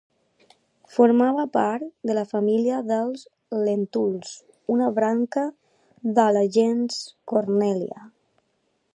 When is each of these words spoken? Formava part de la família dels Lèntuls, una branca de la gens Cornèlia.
Formava 0.93 1.43
part 1.57 1.83
de 2.11 2.15
la 2.19 2.23
família 2.31 2.79
dels 2.87 3.25
Lèntuls, 3.67 4.31
una 4.77 4.87
branca 4.95 5.43
de 6.21 6.25
la 6.39 6.43
gens 6.57 6.97
Cornèlia. 7.33 8.07